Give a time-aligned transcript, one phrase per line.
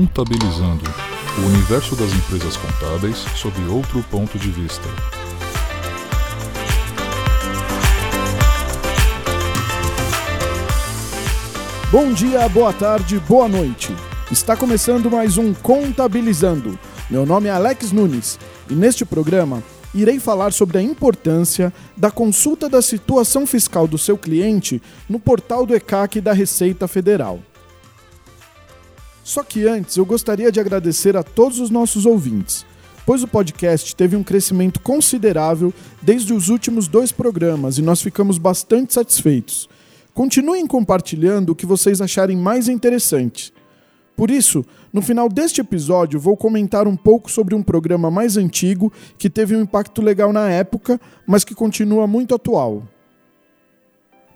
[0.00, 0.82] Contabilizando
[1.36, 4.88] o universo das empresas contábeis sob outro ponto de vista.
[11.92, 13.94] Bom dia, boa tarde, boa noite.
[14.32, 16.78] Está começando mais um Contabilizando.
[17.10, 18.38] Meu nome é Alex Nunes
[18.70, 19.62] e neste programa
[19.94, 25.66] irei falar sobre a importância da consulta da situação fiscal do seu cliente no portal
[25.66, 27.40] do ECAC da Receita Federal.
[29.30, 32.66] Só que antes eu gostaria de agradecer a todos os nossos ouvintes,
[33.06, 35.72] pois o podcast teve um crescimento considerável
[36.02, 39.68] desde os últimos dois programas e nós ficamos bastante satisfeitos.
[40.12, 43.54] Continuem compartilhando o que vocês acharem mais interessante.
[44.16, 48.92] Por isso, no final deste episódio, vou comentar um pouco sobre um programa mais antigo
[49.16, 52.82] que teve um impacto legal na época, mas que continua muito atual.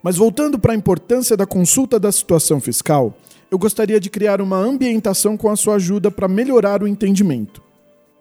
[0.01, 3.13] Mas voltando para a importância da consulta da situação fiscal,
[3.55, 7.63] eu gostaria de criar uma ambientação com a sua ajuda para melhorar o entendimento.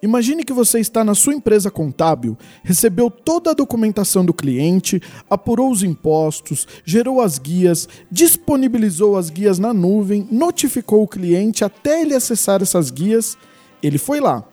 [0.00, 5.72] Imagine que você está na sua empresa contábil, recebeu toda a documentação do cliente, apurou
[5.72, 12.14] os impostos, gerou as guias, disponibilizou as guias na nuvem, notificou o cliente até ele
[12.14, 13.36] acessar essas guias.
[13.82, 14.44] Ele foi lá,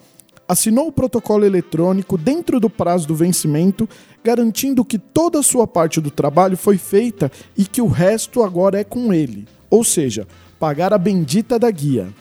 [0.47, 3.87] assinou o protocolo eletrônico dentro do prazo do vencimento,
[4.23, 8.79] garantindo que toda a sua parte do trabalho foi feita e que o resto agora
[8.79, 9.47] é com ele.
[9.69, 10.27] Ou seja,
[10.61, 12.13] pagar a bendita da guia.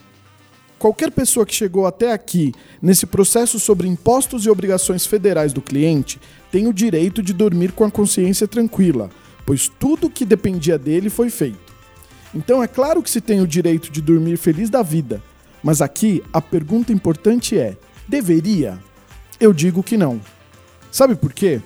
[0.78, 6.18] Qualquer pessoa que chegou até aqui nesse processo sobre impostos e obrigações federais do cliente
[6.50, 9.10] tem o direito de dormir com a consciência tranquila,
[9.44, 11.74] pois tudo que dependia dele foi feito.
[12.34, 15.22] Então é claro que se tem o direito de dormir feliz da vida,
[15.62, 17.76] mas aqui a pergunta importante é:
[18.08, 18.78] deveria?
[19.38, 20.18] Eu digo que não.
[20.90, 21.60] Sabe por quê?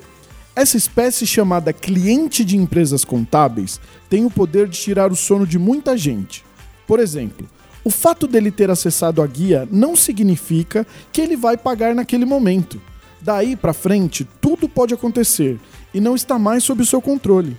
[0.57, 3.81] Essa espécie chamada cliente de empresas contábeis
[4.11, 6.45] tem o poder de tirar o sono de muita gente.
[6.87, 7.49] Por exemplo,
[7.85, 12.81] o fato dele ter acessado a guia não significa que ele vai pagar naquele momento.
[13.21, 15.59] Daí para frente, tudo pode acontecer
[15.93, 17.57] e não está mais sob seu controle.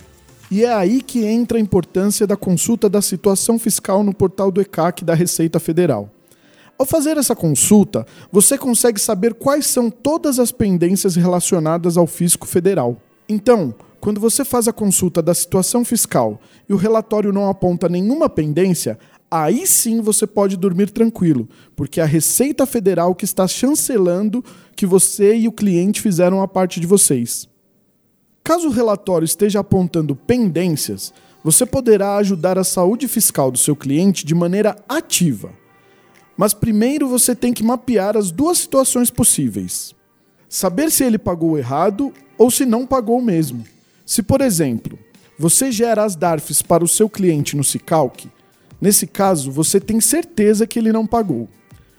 [0.49, 4.61] E é aí que entra a importância da consulta da situação fiscal no portal do
[4.61, 6.09] ECAC da Receita Federal.
[6.77, 12.45] Ao fazer essa consulta, você consegue saber quais são todas as pendências relacionadas ao fisco
[12.45, 12.97] federal.
[13.29, 16.39] Então, quando você faz a consulta da situação fiscal
[16.69, 18.99] e o relatório não aponta nenhuma pendência,
[19.29, 24.43] aí sim você pode dormir tranquilo, porque é a Receita Federal que está chancelando
[24.75, 27.47] que você e o cliente fizeram a parte de vocês.
[28.43, 31.13] Caso o relatório esteja apontando pendências,
[31.43, 35.51] você poderá ajudar a saúde fiscal do seu cliente de maneira ativa.
[36.37, 39.95] Mas primeiro você tem que mapear as duas situações possíveis.
[40.49, 43.63] Saber se ele pagou errado ou se não pagou mesmo.
[44.05, 44.97] Se, por exemplo,
[45.37, 48.27] você gera as DARFs para o seu cliente no Cicalc,
[48.79, 51.47] Nesse caso, você tem certeza que ele não pagou.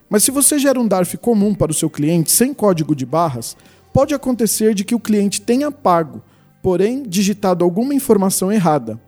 [0.09, 3.57] Mas se você gera um DARF comum para o seu cliente sem código de barras,
[3.93, 6.23] pode acontecer de que o cliente tenha pago,
[6.63, 9.01] porém digitado alguma informação errada.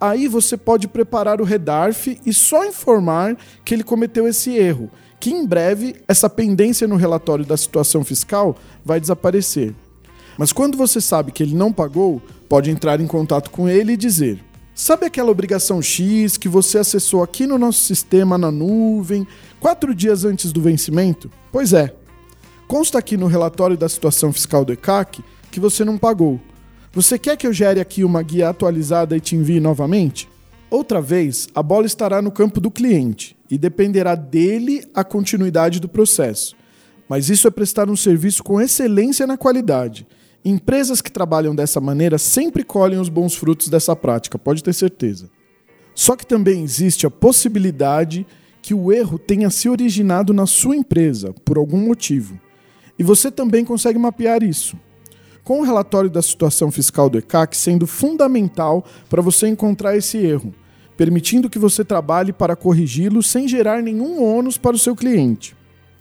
[0.00, 4.90] Aí você pode preparar o redarf e só informar que ele cometeu esse erro,
[5.20, 9.74] que em breve essa pendência no relatório da situação fiscal vai desaparecer.
[10.36, 13.96] Mas quando você sabe que ele não pagou, pode entrar em contato com ele e
[13.96, 14.42] dizer:
[14.74, 19.24] Sabe aquela obrigação X que você acessou aqui no nosso sistema na nuvem,
[19.60, 21.30] quatro dias antes do vencimento?
[21.52, 21.94] Pois é.
[22.66, 26.40] Consta aqui no relatório da situação fiscal do ECAC que você não pagou.
[26.92, 30.28] Você quer que eu gere aqui uma guia atualizada e te envie novamente?
[30.68, 35.88] Outra vez, a bola estará no campo do cliente e dependerá dele a continuidade do
[35.88, 36.56] processo.
[37.08, 40.04] Mas isso é prestar um serviço com excelência na qualidade
[40.44, 45.30] Empresas que trabalham dessa maneira sempre colhem os bons frutos dessa prática, pode ter certeza.
[45.94, 48.26] Só que também existe a possibilidade
[48.60, 52.38] que o erro tenha se originado na sua empresa, por algum motivo.
[52.98, 54.76] E você também consegue mapear isso.
[55.42, 60.54] Com o relatório da situação fiscal do ECAC sendo fundamental para você encontrar esse erro,
[60.94, 65.56] permitindo que você trabalhe para corrigi-lo sem gerar nenhum ônus para o seu cliente.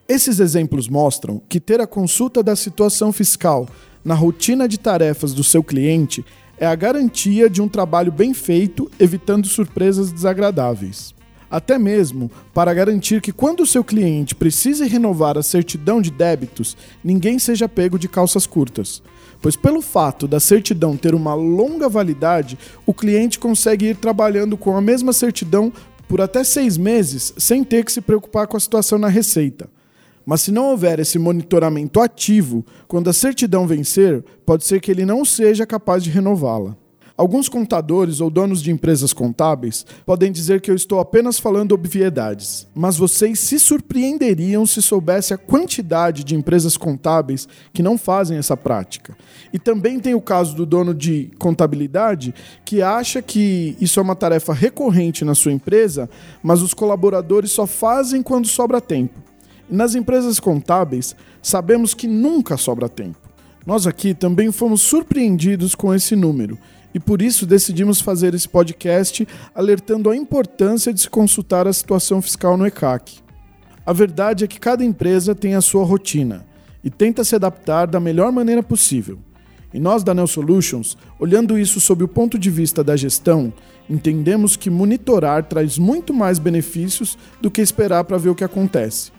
[0.07, 3.67] Esses exemplos mostram que ter a consulta da situação fiscal
[4.03, 6.25] na rotina de tarefas do seu cliente
[6.57, 11.13] é a garantia de um trabalho bem feito, evitando surpresas desagradáveis.
[11.49, 16.75] Até mesmo para garantir que, quando o seu cliente precise renovar a certidão de débitos,
[17.03, 19.03] ninguém seja pego de calças curtas.
[19.39, 24.75] Pois, pelo fato da certidão ter uma longa validade, o cliente consegue ir trabalhando com
[24.75, 25.71] a mesma certidão
[26.07, 29.69] por até seis meses sem ter que se preocupar com a situação na receita.
[30.25, 35.05] Mas se não houver esse monitoramento ativo, quando a certidão vencer, pode ser que ele
[35.05, 36.77] não seja capaz de renová-la.
[37.15, 42.67] Alguns contadores ou donos de empresas contábeis podem dizer que eu estou apenas falando obviedades,
[42.73, 48.57] mas vocês se surpreenderiam se soubesse a quantidade de empresas contábeis que não fazem essa
[48.57, 49.15] prática.
[49.53, 52.33] E também tem o caso do dono de contabilidade
[52.65, 56.09] que acha que isso é uma tarefa recorrente na sua empresa,
[56.41, 59.32] mas os colaboradores só fazem quando sobra tempo.
[59.69, 63.17] Nas empresas contábeis, sabemos que nunca sobra tempo.
[63.65, 66.57] Nós aqui também fomos surpreendidos com esse número
[66.93, 72.21] e por isso decidimos fazer esse podcast alertando a importância de se consultar a situação
[72.21, 73.19] fiscal no ECAC.
[73.85, 76.45] A verdade é que cada empresa tem a sua rotina
[76.83, 79.17] e tenta se adaptar da melhor maneira possível.
[79.73, 83.51] E nós da Neo Solutions, olhando isso sob o ponto de vista da gestão,
[83.89, 89.11] entendemos que monitorar traz muito mais benefícios do que esperar para ver o que acontece.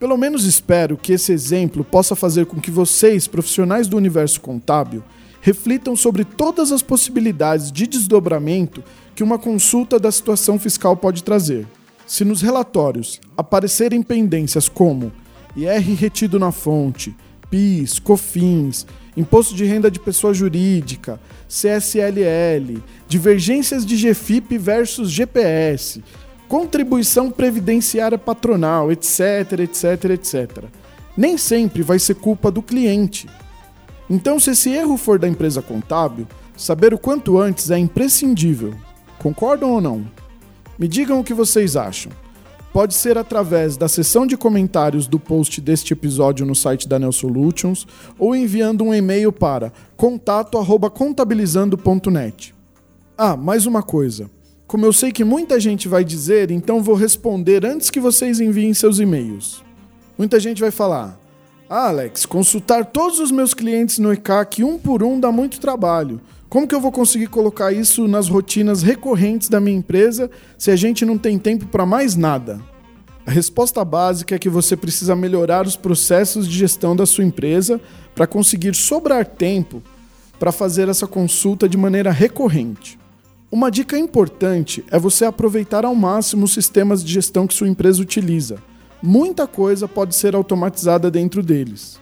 [0.00, 5.04] Pelo menos espero que esse exemplo possa fazer com que vocês, profissionais do universo contábil,
[5.42, 8.82] reflitam sobre todas as possibilidades de desdobramento
[9.14, 11.66] que uma consulta da situação fiscal pode trazer.
[12.06, 15.12] Se nos relatórios aparecerem pendências como
[15.54, 17.14] IR retido na fonte,
[17.50, 26.02] PIS, COFINS, Imposto de Renda de Pessoa Jurídica, CSLL, divergências de GFIP versus GPS,
[26.50, 30.64] contribuição previdenciária patronal, etc, etc, etc.
[31.16, 33.28] Nem sempre vai ser culpa do cliente.
[34.10, 36.26] Então, se esse erro for da empresa contábil,
[36.56, 38.74] saber o quanto antes é imprescindível.
[39.20, 40.04] Concordam ou não?
[40.76, 42.10] Me digam o que vocês acham.
[42.72, 47.12] Pode ser através da seção de comentários do post deste episódio no site da Neo
[47.12, 47.86] Solutions
[48.18, 52.52] ou enviando um e-mail para contato@contabilizando.net.
[53.16, 54.28] Ah, mais uma coisa.
[54.70, 58.72] Como eu sei que muita gente vai dizer, então vou responder antes que vocês enviem
[58.72, 59.64] seus e-mails.
[60.16, 61.18] Muita gente vai falar:
[61.68, 66.20] ah, Alex, consultar todos os meus clientes no ECAC um por um dá muito trabalho.
[66.48, 70.76] Como que eu vou conseguir colocar isso nas rotinas recorrentes da minha empresa se a
[70.76, 72.60] gente não tem tempo para mais nada?
[73.26, 77.80] A resposta básica é que você precisa melhorar os processos de gestão da sua empresa
[78.14, 79.82] para conseguir sobrar tempo
[80.38, 82.99] para fazer essa consulta de maneira recorrente.
[83.52, 88.00] Uma dica importante é você aproveitar ao máximo os sistemas de gestão que sua empresa
[88.00, 88.62] utiliza.
[89.02, 91.98] Muita coisa pode ser automatizada dentro deles.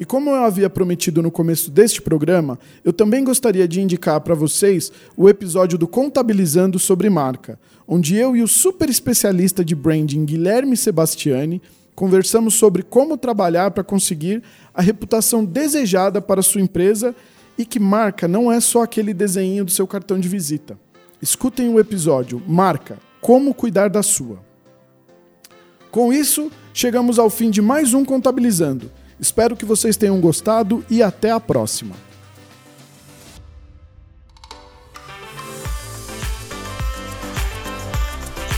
[0.00, 4.34] E como eu havia prometido no começo deste programa, eu também gostaria de indicar para
[4.34, 10.24] vocês o episódio do Contabilizando sobre Marca, onde eu e o super especialista de branding
[10.24, 11.60] Guilherme Sebastiani
[11.98, 14.40] conversamos sobre como trabalhar para conseguir
[14.72, 17.12] a reputação desejada para sua empresa
[17.58, 20.78] e que marca não é só aquele desenho do seu cartão de visita.
[21.20, 24.38] Escutem o episódio Marca Como Cuidar da Sua.
[25.90, 28.92] Com isso, chegamos ao fim de mais um Contabilizando.
[29.20, 31.94] Espero que vocês tenham gostado e até a próxima.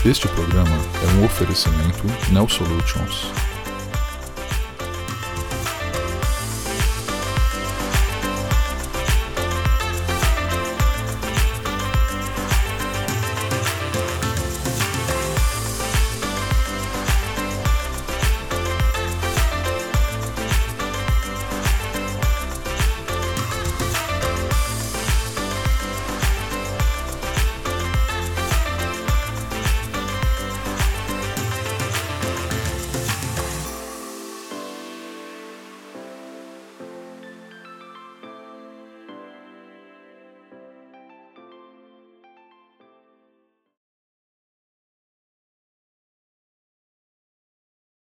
[0.05, 3.50] Este programa é um oferecimento Neo Solutions.